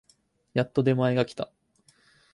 [0.55, 1.51] やっと出前が来た